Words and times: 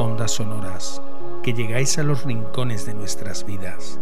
Ondas 0.00 0.30
sonoras 0.30 1.02
que 1.42 1.52
llegáis 1.52 1.98
a 1.98 2.02
los 2.02 2.24
rincones 2.24 2.86
de 2.86 2.94
nuestras 2.94 3.44
vidas, 3.44 4.00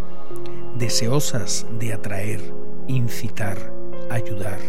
deseosas 0.76 1.66
de 1.80 1.92
atraer, 1.92 2.40
incitar, 2.86 3.72
ayudar. 4.08 4.60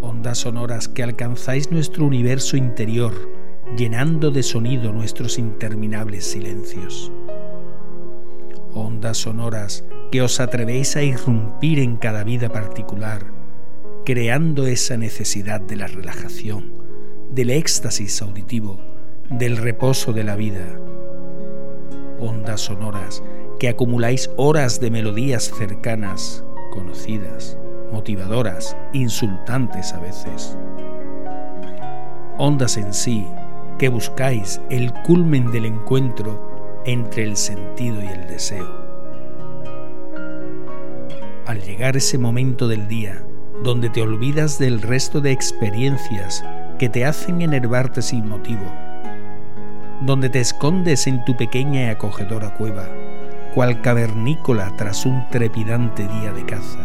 Ondas 0.00 0.38
sonoras 0.38 0.88
que 0.88 1.02
alcanzáis 1.02 1.70
nuestro 1.70 2.06
universo 2.06 2.56
interior, 2.56 3.12
llenando 3.76 4.30
de 4.30 4.42
sonido 4.42 4.94
nuestros 4.94 5.38
interminables 5.38 6.24
silencios. 6.24 7.12
Ondas 8.72 9.18
sonoras 9.18 9.84
que 10.10 10.22
os 10.22 10.40
atrevéis 10.40 10.96
a 10.96 11.02
irrumpir 11.02 11.78
en 11.80 11.98
cada 11.98 12.24
vida 12.24 12.48
particular, 12.48 13.26
creando 14.06 14.66
esa 14.66 14.96
necesidad 14.96 15.60
de 15.60 15.76
la 15.76 15.86
relajación, 15.86 16.72
del 17.30 17.50
éxtasis 17.50 18.22
auditivo, 18.22 18.91
del 19.32 19.56
reposo 19.56 20.12
de 20.12 20.24
la 20.24 20.36
vida. 20.36 20.66
Ondas 22.20 22.60
sonoras 22.60 23.22
que 23.58 23.68
acumuláis 23.68 24.30
horas 24.36 24.80
de 24.80 24.90
melodías 24.90 25.50
cercanas, 25.56 26.44
conocidas, 26.72 27.58
motivadoras, 27.92 28.76
insultantes 28.92 29.92
a 29.92 30.00
veces. 30.00 30.56
Ondas 32.38 32.76
en 32.76 32.92
sí 32.94 33.26
que 33.78 33.88
buscáis 33.88 34.60
el 34.70 34.92
culmen 35.02 35.50
del 35.50 35.66
encuentro 35.66 36.80
entre 36.84 37.24
el 37.24 37.36
sentido 37.36 38.02
y 38.02 38.06
el 38.06 38.26
deseo 38.26 38.82
al 41.46 41.60
llegar 41.60 41.96
ese 41.96 42.18
momento 42.18 42.68
del 42.68 42.88
día 42.88 43.24
donde 43.62 43.90
te 43.90 44.02
olvidas 44.02 44.58
del 44.58 44.80
resto 44.80 45.20
de 45.20 45.32
experiencias 45.32 46.44
que 46.78 46.88
te 46.88 47.04
hacen 47.04 47.42
enervarte 47.42 48.02
sin 48.02 48.28
motivo, 48.28 48.64
donde 50.04 50.30
te 50.30 50.40
escondes 50.40 51.06
en 51.06 51.24
tu 51.24 51.36
pequeña 51.36 51.82
y 51.82 51.86
acogedora 51.86 52.54
cueva, 52.54 52.88
cual 53.54 53.80
cavernícola 53.80 54.72
tras 54.76 55.06
un 55.06 55.28
trepidante 55.30 56.06
día 56.08 56.32
de 56.32 56.44
caza. 56.44 56.80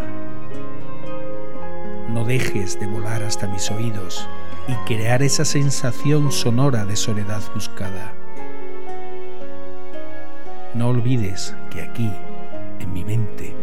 No 2.10 2.26
dejes 2.26 2.80
de 2.80 2.88
volar 2.88 3.24
hasta 3.24 3.48
mis 3.48 3.70
oídos 3.72 4.28
y 4.68 4.74
crear 4.86 5.24
esa 5.24 5.46
sensación 5.46 6.32
sonora 6.32 6.86
de 6.86 6.96
soledad 6.96 7.42
buscada. 7.54 8.14
No 10.74 10.90
olvides 10.90 11.56
que 11.70 11.82
aquí, 11.82 12.12
en 12.80 12.94
mi 12.94 13.04
mente, 13.04 13.56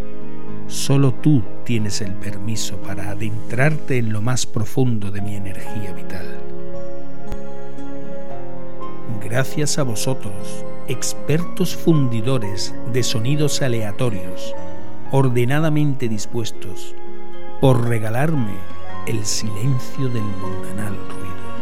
Solo 0.67 1.13
tú 1.13 1.43
tienes 1.65 2.01
el 2.01 2.13
permiso 2.15 2.77
para 2.79 3.11
adentrarte 3.11 3.99
en 3.99 4.13
lo 4.13 4.23
más 4.23 4.47
profundo 4.47 5.11
de 5.11 5.21
mi 5.21 5.37
energía 5.37 5.93
vital. 5.93 6.27
Gracias 9.35 9.79
a 9.79 9.83
vosotros, 9.83 10.65
expertos 10.87 11.75
fundidores 11.75 12.73
de 12.93 13.03
sonidos 13.03 13.63
aleatorios, 13.63 14.55
ordenadamente 15.11 16.09
dispuestos, 16.09 16.95
por 17.61 17.89
regalarme 17.89 18.55
el 19.09 19.27
silencio 19.27 20.09
del 20.09 20.23
mundanal 20.23 20.95
ruido. 21.09 21.54